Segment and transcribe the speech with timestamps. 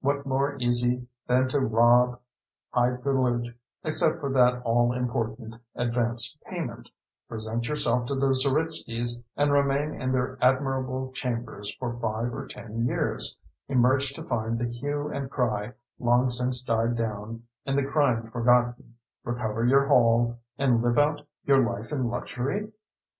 [0.00, 2.18] What more easy than to rob,
[2.70, 6.90] hide the loot (except for that all important advance payment),
[7.28, 12.84] present yourself to the Zeritskys and remain in their admirable chambers for five or ten
[12.86, 13.38] years,
[13.68, 18.96] emerge to find the hue and cry long since died down and the crime forgotten,
[19.22, 22.72] recover your haul and live out your life in luxury?